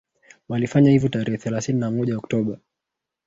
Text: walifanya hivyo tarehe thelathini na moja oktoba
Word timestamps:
walifanya 0.49 0.91
hivyo 0.91 1.09
tarehe 1.09 1.37
thelathini 1.37 1.79
na 1.79 1.91
moja 1.91 2.17
oktoba 2.17 2.57